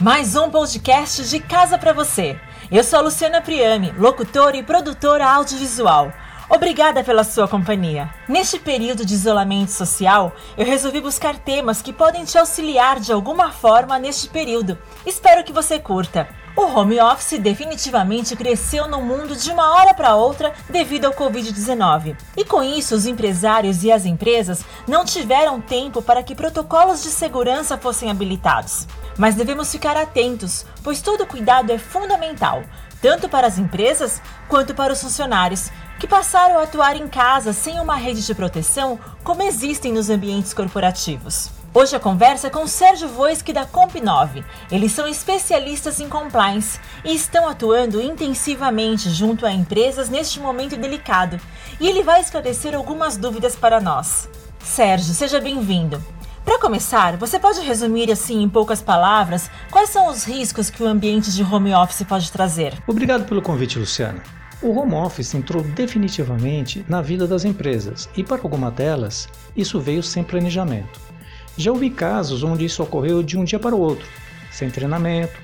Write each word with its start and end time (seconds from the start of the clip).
Mais 0.00 0.34
um 0.36 0.50
podcast 0.50 1.28
de 1.28 1.40
casa 1.40 1.78
para 1.78 1.92
você. 1.92 2.38
Eu 2.70 2.82
sou 2.82 2.98
a 2.98 3.02
Luciana 3.02 3.40
Priami, 3.40 3.92
locutora 3.92 4.56
e 4.56 4.62
produtora 4.62 5.24
audiovisual. 5.24 6.12
Obrigada 6.50 7.02
pela 7.02 7.24
sua 7.24 7.48
companhia. 7.48 8.12
Neste 8.28 8.58
período 8.58 9.04
de 9.04 9.14
isolamento 9.14 9.70
social, 9.70 10.34
eu 10.58 10.66
resolvi 10.66 11.00
buscar 11.00 11.38
temas 11.38 11.80
que 11.80 11.92
podem 11.92 12.24
te 12.24 12.36
auxiliar 12.36 13.00
de 13.00 13.12
alguma 13.12 13.50
forma 13.50 13.98
neste 13.98 14.28
período. 14.28 14.76
Espero 15.06 15.42
que 15.42 15.52
você 15.52 15.78
curta. 15.78 16.28
O 16.56 16.66
home 16.66 17.00
office 17.00 17.36
definitivamente 17.40 18.36
cresceu 18.36 18.86
no 18.86 19.02
mundo 19.02 19.34
de 19.34 19.50
uma 19.50 19.74
hora 19.74 19.92
para 19.92 20.14
outra 20.14 20.54
devido 20.70 21.06
ao 21.06 21.12
Covid-19. 21.12 22.16
E 22.36 22.44
com 22.44 22.62
isso, 22.62 22.94
os 22.94 23.06
empresários 23.06 23.82
e 23.82 23.90
as 23.90 24.06
empresas 24.06 24.64
não 24.86 25.04
tiveram 25.04 25.60
tempo 25.60 26.00
para 26.00 26.22
que 26.22 26.34
protocolos 26.34 27.02
de 27.02 27.08
segurança 27.08 27.76
fossem 27.76 28.08
habilitados. 28.08 28.86
Mas 29.18 29.34
devemos 29.34 29.72
ficar 29.72 29.96
atentos, 29.96 30.64
pois 30.84 31.02
todo 31.02 31.26
cuidado 31.26 31.72
é 31.72 31.78
fundamental, 31.78 32.62
tanto 33.02 33.28
para 33.28 33.48
as 33.48 33.58
empresas 33.58 34.22
quanto 34.48 34.74
para 34.74 34.92
os 34.92 35.02
funcionários, 35.02 35.72
que 35.98 36.06
passaram 36.06 36.60
a 36.60 36.62
atuar 36.62 36.96
em 36.96 37.08
casa 37.08 37.52
sem 37.52 37.80
uma 37.80 37.96
rede 37.96 38.24
de 38.24 38.34
proteção 38.34 38.96
como 39.24 39.42
existem 39.42 39.92
nos 39.92 40.08
ambientes 40.08 40.54
corporativos. 40.54 41.50
Hoje 41.76 41.96
a 41.96 41.98
conversa 41.98 42.46
é 42.46 42.50
com 42.50 42.68
Sérgio 42.68 43.08
Voisque 43.08 43.52
da 43.52 43.66
Comp9. 43.66 44.44
Eles 44.70 44.92
são 44.92 45.08
especialistas 45.08 45.98
em 45.98 46.08
compliance 46.08 46.78
e 47.04 47.12
estão 47.12 47.48
atuando 47.48 48.00
intensivamente 48.00 49.10
junto 49.10 49.44
a 49.44 49.50
empresas 49.50 50.08
neste 50.08 50.38
momento 50.38 50.76
delicado. 50.76 51.36
E 51.80 51.88
ele 51.88 52.04
vai 52.04 52.20
esclarecer 52.20 52.76
algumas 52.76 53.16
dúvidas 53.16 53.56
para 53.56 53.80
nós. 53.80 54.28
Sérgio, 54.60 55.12
seja 55.12 55.40
bem-vindo. 55.40 56.00
Para 56.44 56.60
começar, 56.60 57.16
você 57.16 57.40
pode 57.40 57.58
resumir 57.62 58.08
assim 58.08 58.40
em 58.40 58.48
poucas 58.48 58.80
palavras 58.80 59.50
quais 59.68 59.90
são 59.90 60.08
os 60.08 60.22
riscos 60.22 60.70
que 60.70 60.80
o 60.80 60.86
ambiente 60.86 61.32
de 61.32 61.42
home 61.42 61.74
office 61.74 62.06
pode 62.06 62.30
trazer? 62.30 62.72
Obrigado 62.86 63.24
pelo 63.24 63.42
convite, 63.42 63.80
Luciana. 63.80 64.22
O 64.62 64.78
home 64.78 64.94
office 64.94 65.34
entrou 65.34 65.60
definitivamente 65.64 66.86
na 66.88 67.02
vida 67.02 67.26
das 67.26 67.44
empresas 67.44 68.08
e, 68.16 68.22
para 68.22 68.40
algumas 68.40 68.72
delas, 68.72 69.28
isso 69.56 69.80
veio 69.80 70.04
sem 70.04 70.22
planejamento. 70.22 71.13
Já 71.56 71.70
ouvi 71.70 71.90
casos 71.90 72.42
onde 72.42 72.64
isso 72.64 72.82
ocorreu 72.82 73.22
de 73.22 73.38
um 73.38 73.44
dia 73.44 73.58
para 73.58 73.74
o 73.74 73.80
outro, 73.80 74.06
sem 74.50 74.70
treinamento, 74.70 75.38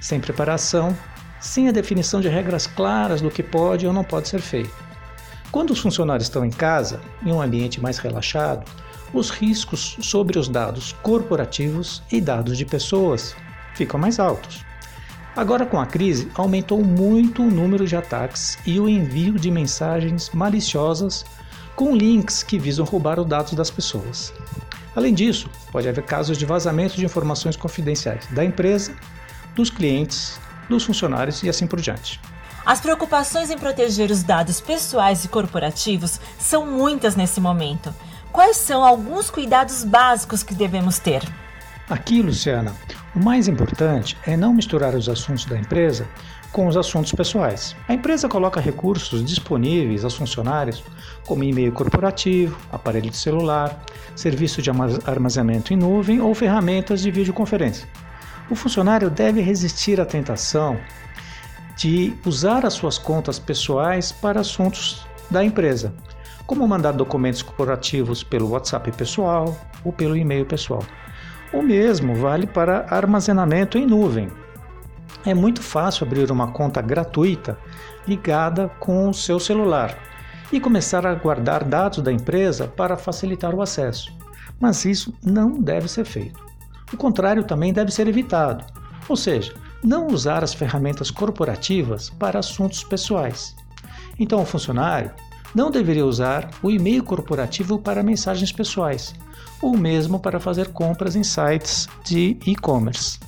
sem 0.00 0.18
preparação, 0.18 0.96
sem 1.40 1.68
a 1.68 1.72
definição 1.72 2.20
de 2.20 2.28
regras 2.28 2.66
claras 2.66 3.20
do 3.20 3.30
que 3.30 3.42
pode 3.42 3.86
ou 3.86 3.92
não 3.92 4.04
pode 4.04 4.28
ser 4.28 4.40
feito. 4.40 4.74
Quando 5.50 5.72
os 5.72 5.80
funcionários 5.80 6.28
estão 6.28 6.44
em 6.44 6.50
casa, 6.50 7.00
em 7.24 7.32
um 7.32 7.42
ambiente 7.42 7.80
mais 7.80 7.98
relaxado, 7.98 8.64
os 9.12 9.30
riscos 9.30 9.96
sobre 10.00 10.38
os 10.38 10.48
dados 10.48 10.92
corporativos 11.02 12.02
e 12.10 12.20
dados 12.20 12.56
de 12.56 12.64
pessoas 12.64 13.34
ficam 13.74 13.98
mais 13.98 14.20
altos. 14.20 14.64
Agora, 15.34 15.66
com 15.66 15.80
a 15.80 15.86
crise, 15.86 16.30
aumentou 16.34 16.84
muito 16.84 17.42
o 17.42 17.50
número 17.50 17.86
de 17.86 17.96
ataques 17.96 18.58
e 18.66 18.78
o 18.78 18.88
envio 18.88 19.38
de 19.38 19.50
mensagens 19.50 20.30
maliciosas 20.30 21.24
com 21.74 21.94
links 21.94 22.42
que 22.42 22.58
visam 22.58 22.84
roubar 22.84 23.18
os 23.18 23.26
dados 23.26 23.54
das 23.54 23.70
pessoas. 23.70 24.32
Além 24.94 25.14
disso, 25.14 25.48
pode 25.70 25.88
haver 25.88 26.04
casos 26.04 26.36
de 26.36 26.44
vazamento 26.44 26.96
de 26.96 27.04
informações 27.04 27.56
confidenciais 27.56 28.26
da 28.30 28.44
empresa, 28.44 28.94
dos 29.54 29.70
clientes, 29.70 30.38
dos 30.68 30.84
funcionários 30.84 31.42
e 31.42 31.48
assim 31.48 31.66
por 31.66 31.80
diante. 31.80 32.20
As 32.64 32.80
preocupações 32.80 33.50
em 33.50 33.58
proteger 33.58 34.10
os 34.10 34.22
dados 34.22 34.60
pessoais 34.60 35.24
e 35.24 35.28
corporativos 35.28 36.20
são 36.38 36.66
muitas 36.66 37.16
nesse 37.16 37.40
momento. 37.40 37.94
Quais 38.30 38.56
são 38.56 38.84
alguns 38.84 39.30
cuidados 39.30 39.82
básicos 39.82 40.42
que 40.42 40.54
devemos 40.54 40.98
ter? 40.98 41.22
Aqui, 41.88 42.22
Luciana, 42.22 42.74
o 43.14 43.18
mais 43.18 43.48
importante 43.48 44.16
é 44.24 44.36
não 44.36 44.54
misturar 44.54 44.94
os 44.94 45.08
assuntos 45.08 45.44
da 45.44 45.58
empresa 45.58 46.06
com 46.52 46.66
os 46.66 46.76
assuntos 46.76 47.12
pessoais. 47.12 47.74
A 47.88 47.94
empresa 47.94 48.28
coloca 48.28 48.60
recursos 48.60 49.24
disponíveis 49.24 50.04
aos 50.04 50.14
funcionários, 50.14 50.82
como 51.26 51.44
e-mail 51.44 51.72
corporativo, 51.72 52.56
aparelho 52.72 53.10
de 53.10 53.16
celular, 53.16 53.84
serviço 54.14 54.62
de 54.62 54.70
armazenamento 55.06 55.72
em 55.72 55.76
nuvem 55.76 56.20
ou 56.20 56.34
ferramentas 56.34 57.00
de 57.00 57.10
videoconferência. 57.10 57.88
O 58.48 58.54
funcionário 58.54 59.10
deve 59.10 59.40
resistir 59.40 60.00
à 60.00 60.04
tentação 60.04 60.76
de 61.76 62.12
usar 62.26 62.66
as 62.66 62.74
suas 62.74 62.98
contas 62.98 63.38
pessoais 63.38 64.12
para 64.12 64.40
assuntos 64.40 65.06
da 65.30 65.44
empresa, 65.44 65.94
como 66.46 66.66
mandar 66.66 66.92
documentos 66.92 67.42
corporativos 67.42 68.22
pelo 68.22 68.50
WhatsApp 68.50 68.90
pessoal 68.92 69.56
ou 69.84 69.92
pelo 69.92 70.16
e-mail 70.16 70.44
pessoal. 70.44 70.84
O 71.52 71.62
mesmo 71.62 72.14
vale 72.14 72.46
para 72.46 72.86
armazenamento 72.88 73.76
em 73.76 73.84
nuvem. 73.84 74.28
É 75.26 75.34
muito 75.34 75.60
fácil 75.60 76.06
abrir 76.06 76.30
uma 76.30 76.52
conta 76.52 76.80
gratuita 76.80 77.58
ligada 78.06 78.68
com 78.78 79.08
o 79.08 79.14
seu 79.14 79.40
celular 79.40 79.98
e 80.52 80.60
começar 80.60 81.04
a 81.04 81.14
guardar 81.14 81.64
dados 81.64 82.02
da 82.02 82.12
empresa 82.12 82.68
para 82.68 82.96
facilitar 82.96 83.52
o 83.54 83.62
acesso. 83.62 84.12
Mas 84.60 84.84
isso 84.84 85.12
não 85.24 85.60
deve 85.60 85.88
ser 85.88 86.04
feito. 86.04 86.40
O 86.92 86.96
contrário 86.96 87.42
também 87.42 87.72
deve 87.72 87.90
ser 87.90 88.06
evitado, 88.06 88.64
ou 89.08 89.16
seja, 89.16 89.52
não 89.82 90.06
usar 90.06 90.44
as 90.44 90.54
ferramentas 90.54 91.10
corporativas 91.10 92.10
para 92.10 92.38
assuntos 92.38 92.84
pessoais. 92.84 93.56
Então, 94.18 94.42
o 94.42 94.46
funcionário 94.46 95.10
não 95.54 95.70
deveria 95.70 96.06
usar 96.06 96.48
o 96.62 96.70
e-mail 96.70 97.02
corporativo 97.02 97.78
para 97.78 98.02
mensagens 98.02 98.52
pessoais, 98.52 99.14
ou 99.62 99.76
mesmo 99.76 100.18
para 100.18 100.40
fazer 100.40 100.68
compras 100.68 101.16
em 101.16 101.22
sites 101.22 101.88
de 102.04 102.36
e-commerce. 102.46 103.18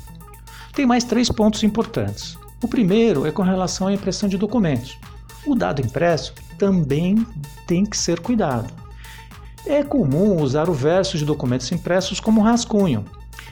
Tem 0.72 0.86
mais 0.86 1.04
três 1.04 1.28
pontos 1.28 1.62
importantes. 1.62 2.36
O 2.62 2.68
primeiro 2.68 3.26
é 3.26 3.30
com 3.30 3.42
relação 3.42 3.88
à 3.88 3.92
impressão 3.92 4.28
de 4.28 4.38
documentos. 4.38 4.98
O 5.44 5.54
dado 5.54 5.82
impresso 5.82 6.32
também 6.56 7.26
tem 7.66 7.84
que 7.84 7.96
ser 7.96 8.20
cuidado. 8.20 8.72
É 9.66 9.82
comum 9.82 10.40
usar 10.40 10.68
o 10.68 10.74
verso 10.74 11.18
de 11.18 11.24
documentos 11.24 11.70
impressos 11.70 12.20
como 12.20 12.40
rascunho, 12.40 13.04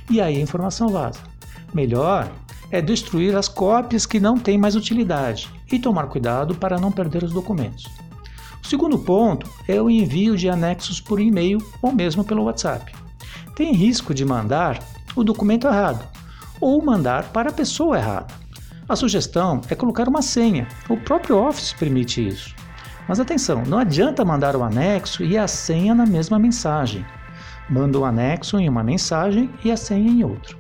e 0.09 0.21
aí 0.21 0.37
a 0.37 0.41
informação 0.41 0.89
vaza. 0.89 1.21
Melhor 1.75 2.33
é 2.71 2.81
destruir 2.81 3.37
as 3.37 3.49
cópias 3.49 4.07
que 4.07 4.21
não 4.21 4.39
têm 4.39 4.57
mais 4.57 4.77
utilidade 4.77 5.51
e 5.71 5.79
tomar 5.79 6.07
cuidado 6.07 6.55
para 6.55 6.79
não 6.79 6.91
perder 6.93 7.23
os 7.23 7.33
documentos. 7.33 7.85
Segundo 8.71 8.97
ponto 9.01 9.51
é 9.67 9.83
o 9.83 9.91
envio 9.91 10.37
de 10.37 10.49
anexos 10.49 11.01
por 11.01 11.19
e-mail 11.19 11.59
ou 11.83 11.91
mesmo 11.91 12.23
pelo 12.23 12.45
WhatsApp. 12.45 12.95
Tem 13.57 13.73
risco 13.73 14.15
de 14.15 14.25
mandar 14.25 14.79
o 15.17 15.25
documento 15.25 15.67
errado 15.67 16.07
ou 16.61 16.81
mandar 16.81 17.33
para 17.33 17.51
a 17.51 17.53
pessoa 17.53 17.99
errada. 17.99 18.33
A 18.89 18.95
sugestão 18.95 19.61
é 19.69 19.75
colocar 19.75 20.09
uma 20.09 20.23
senha. 20.23 20.69
O 20.89 20.97
próprio 20.97 21.37
Office 21.37 21.73
permite 21.73 22.25
isso. 22.25 22.55
Mas 23.09 23.19
atenção, 23.19 23.65
não 23.67 23.77
adianta 23.77 24.25
mandar 24.25 24.55
o 24.55 24.63
anexo 24.63 25.25
e 25.25 25.37
a 25.37 25.49
senha 25.49 25.93
na 25.93 26.07
mesma 26.07 26.39
mensagem. 26.39 27.05
Manda 27.69 27.99
o 27.99 28.05
anexo 28.05 28.57
em 28.57 28.69
uma 28.69 28.85
mensagem 28.85 29.51
e 29.65 29.73
a 29.73 29.77
senha 29.77 30.09
em 30.09 30.23
outra. 30.23 30.57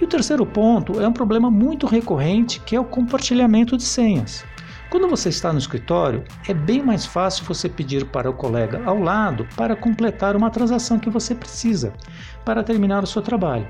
E 0.00 0.04
o 0.04 0.08
terceiro 0.08 0.46
ponto 0.46 1.00
é 1.00 1.08
um 1.08 1.12
problema 1.12 1.50
muito 1.50 1.88
recorrente 1.88 2.60
que 2.60 2.76
é 2.76 2.80
o 2.80 2.84
compartilhamento 2.84 3.76
de 3.76 3.82
senhas. 3.82 4.44
Quando 4.92 5.08
você 5.08 5.30
está 5.30 5.50
no 5.50 5.58
escritório, 5.58 6.22
é 6.46 6.52
bem 6.52 6.82
mais 6.82 7.06
fácil 7.06 7.46
você 7.46 7.66
pedir 7.66 8.04
para 8.04 8.28
o 8.28 8.34
colega 8.34 8.82
ao 8.84 9.00
lado 9.00 9.48
para 9.56 9.74
completar 9.74 10.36
uma 10.36 10.50
transação 10.50 10.98
que 10.98 11.08
você 11.08 11.34
precisa 11.34 11.94
para 12.44 12.62
terminar 12.62 13.02
o 13.02 13.06
seu 13.06 13.22
trabalho. 13.22 13.66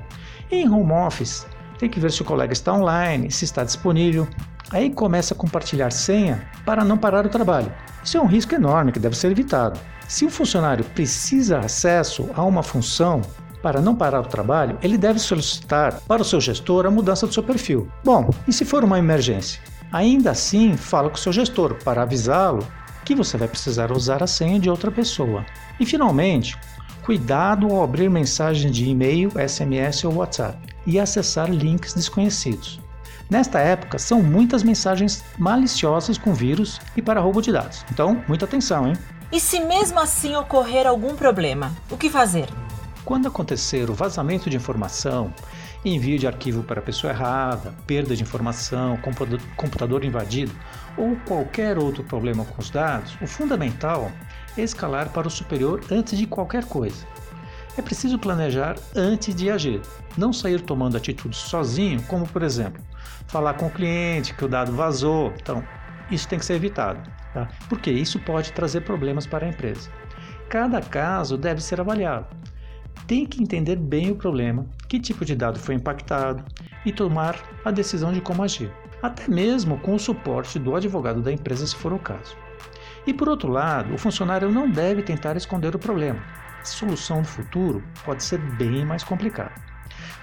Em 0.51 0.69
home 0.69 0.91
office, 0.91 1.47
tem 1.79 1.89
que 1.89 1.97
ver 1.97 2.11
se 2.11 2.21
o 2.21 2.25
colega 2.25 2.51
está 2.51 2.73
online, 2.73 3.31
se 3.31 3.45
está 3.45 3.63
disponível. 3.63 4.27
Aí 4.69 4.89
começa 4.89 5.33
a 5.33 5.37
compartilhar 5.37 5.91
senha 5.91 6.45
para 6.65 6.83
não 6.83 6.97
parar 6.97 7.25
o 7.25 7.29
trabalho. 7.29 7.71
Isso 8.03 8.17
é 8.17 8.21
um 8.21 8.27
risco 8.27 8.53
enorme 8.53 8.91
que 8.91 8.99
deve 8.99 9.15
ser 9.15 9.31
evitado. 9.31 9.79
Se 10.09 10.25
o 10.25 10.29
funcionário 10.29 10.83
precisa 10.83 11.59
acesso 11.59 12.29
a 12.35 12.43
uma 12.43 12.61
função 12.61 13.21
para 13.61 13.79
não 13.79 13.95
parar 13.95 14.19
o 14.19 14.27
trabalho, 14.27 14.77
ele 14.83 14.97
deve 14.97 15.19
solicitar 15.19 16.01
para 16.05 16.21
o 16.21 16.25
seu 16.25 16.41
gestor 16.41 16.85
a 16.85 16.91
mudança 16.91 17.25
do 17.25 17.33
seu 17.33 17.43
perfil. 17.43 17.89
Bom, 18.03 18.29
e 18.45 18.51
se 18.51 18.65
for 18.65 18.83
uma 18.83 18.99
emergência? 18.99 19.61
Ainda 19.93 20.31
assim, 20.31 20.75
fala 20.75 21.07
com 21.07 21.15
seu 21.15 21.31
gestor 21.31 21.75
para 21.83 22.01
avisá-lo 22.01 22.67
que 23.05 23.13
você 23.13 23.37
vai 23.37 23.47
precisar 23.47 23.91
usar 23.91 24.23
a 24.23 24.27
senha 24.27 24.59
de 24.59 24.67
outra 24.67 24.91
pessoa. 24.91 25.45
E 25.79 25.85
finalmente, 25.85 26.57
cuidado 27.05 27.67
ao 27.67 27.83
abrir 27.83 28.09
mensagem 28.09 28.71
de 28.71 28.89
e-mail, 28.89 29.31
SMS 29.37 30.03
ou 30.03 30.15
WhatsApp 30.15 30.57
e 30.87 30.99
acessar 30.99 31.47
links 31.47 31.93
desconhecidos. 31.93 32.81
Nesta 33.29 33.59
época, 33.59 33.99
são 33.99 34.19
muitas 34.21 34.63
mensagens 34.63 35.23
maliciosas 35.37 36.17
com 36.17 36.33
vírus 36.33 36.81
e 36.97 37.01
para 37.01 37.21
roubo 37.21 37.39
de 37.39 37.51
dados. 37.51 37.85
Então, 37.91 38.23
muita 38.27 38.45
atenção, 38.45 38.87
hein? 38.87 38.93
E 39.31 39.39
se 39.39 39.59
mesmo 39.59 39.99
assim 39.99 40.35
ocorrer 40.35 40.87
algum 40.87 41.15
problema, 41.15 41.71
o 41.91 41.97
que 41.97 42.09
fazer? 42.09 42.47
Quando 43.05 43.27
acontecer 43.27 43.89
o 43.89 43.93
vazamento 43.93 44.49
de 44.49 44.55
informação, 44.55 45.33
envio 45.83 46.17
de 46.17 46.25
arquivo 46.25 46.63
para 46.63 46.79
a 46.79 46.83
pessoa 46.83 47.11
errada, 47.11 47.73
perda 47.85 48.15
de 48.15 48.23
informação, 48.23 48.97
computador 49.57 50.05
invadido 50.05 50.53
ou 50.95 51.17
qualquer 51.27 51.77
outro 51.77 52.01
problema 52.03 52.45
com 52.45 52.61
os 52.61 52.69
dados, 52.69 53.17
o 53.21 53.27
fundamental 53.27 54.09
escalar 54.57 55.09
para 55.09 55.27
o 55.27 55.31
superior 55.31 55.83
antes 55.91 56.17
de 56.17 56.25
qualquer 56.25 56.63
coisa. 56.65 57.05
É 57.77 57.81
preciso 57.81 58.17
planejar 58.17 58.75
antes 58.95 59.35
de 59.35 59.49
agir, 59.49 59.81
não 60.17 60.31
sair 60.31 60.61
tomando 60.61 60.95
atitudes 60.95 61.39
sozinho, 61.39 62.01
como 62.03 62.25
por 62.25 62.41
exemplo, 62.41 62.81
falar 63.27 63.55
com 63.55 63.65
o 63.65 63.71
cliente 63.71 64.33
que 64.33 64.45
o 64.45 64.47
dado 64.47 64.71
vazou. 64.71 65.33
Então, 65.41 65.61
isso 66.09 66.27
tem 66.27 66.39
que 66.39 66.45
ser 66.45 66.53
evitado, 66.53 67.01
tá? 67.33 67.49
porque 67.67 67.91
isso 67.91 68.19
pode 68.19 68.53
trazer 68.53 68.81
problemas 68.81 69.25
para 69.25 69.45
a 69.45 69.49
empresa. 69.49 69.89
Cada 70.49 70.79
caso 70.81 71.35
deve 71.35 71.61
ser 71.61 71.81
avaliado. 71.81 72.27
Tem 73.07 73.25
que 73.25 73.41
entender 73.41 73.75
bem 73.75 74.11
o 74.11 74.15
problema, 74.15 74.65
que 74.87 74.99
tipo 74.99 75.25
de 75.25 75.35
dado 75.35 75.59
foi 75.59 75.75
impactado 75.75 76.43
e 76.85 76.91
tomar 76.91 77.35
a 77.65 77.71
decisão 77.71 78.13
de 78.13 78.21
como 78.21 78.43
agir, 78.43 78.71
até 79.01 79.27
mesmo 79.27 79.77
com 79.79 79.95
o 79.95 79.99
suporte 79.99 80.57
do 80.57 80.75
advogado 80.75 81.21
da 81.21 81.31
empresa, 81.31 81.67
se 81.67 81.75
for 81.75 81.93
o 81.93 81.99
caso. 81.99 82.35
E 83.05 83.13
por 83.13 83.27
outro 83.27 83.49
lado, 83.49 83.93
o 83.93 83.97
funcionário 83.97 84.49
não 84.49 84.69
deve 84.69 85.03
tentar 85.03 85.35
esconder 85.35 85.75
o 85.75 85.79
problema. 85.79 86.21
A 86.61 86.65
solução 86.65 87.19
no 87.19 87.25
futuro 87.25 87.83
pode 88.05 88.23
ser 88.23 88.39
bem 88.39 88.85
mais 88.85 89.03
complicada. 89.03 89.51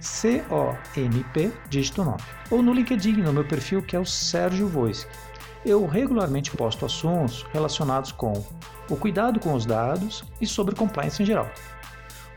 C-O-M-P, 0.00 1.52
dígito 1.68 2.02
9. 2.02 2.24
Ou 2.50 2.62
no 2.62 2.72
LinkedIn, 2.72 3.18
no 3.18 3.34
meu 3.34 3.44
perfil, 3.44 3.82
que 3.82 3.94
é 3.94 4.00
o 4.00 4.06
Sérgio 4.06 4.68
Voice. 4.68 5.06
Eu 5.64 5.86
regularmente 5.86 6.50
posto 6.52 6.86
assuntos 6.86 7.44
relacionados 7.52 8.12
com 8.12 8.32
o 8.88 8.96
cuidado 8.96 9.40
com 9.40 9.52
os 9.52 9.66
dados 9.66 10.24
e 10.40 10.46
sobre 10.46 10.74
compliance 10.74 11.22
em 11.22 11.26
geral. 11.26 11.50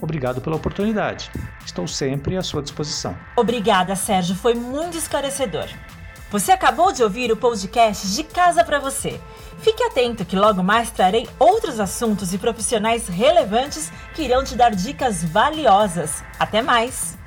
Obrigado 0.02 0.42
pela 0.42 0.56
oportunidade. 0.56 1.30
Estou 1.66 1.88
sempre 1.88 2.38
à 2.38 2.42
sua 2.42 2.62
disposição. 2.62 3.18
Obrigada, 3.36 3.96
Sérgio. 3.96 4.36
Foi 4.36 4.54
muito 4.54 4.98
esclarecedor. 4.98 5.68
Você 6.32 6.52
acabou 6.52 6.92
de 6.92 7.04
ouvir 7.04 7.32
o 7.32 7.38
podcast 7.38 8.08
De 8.16 8.24
Casa 8.24 8.64
para 8.64 8.80
Você. 8.80 9.20
Fique 9.60 9.84
atento 9.84 10.24
que 10.24 10.36
logo 10.36 10.62
mais 10.62 10.92
trarei 10.92 11.28
outros 11.40 11.80
assuntos 11.80 12.34
e 12.34 12.38
profissionais 12.38 13.08
relevantes 13.08 13.92
que 14.14 14.22
irão 14.22 14.44
te 14.44 14.56
dar 14.56 14.76
dicas 14.76 15.24
valiosas. 15.24 16.24
Até 16.40 16.62
mais! 16.62 17.18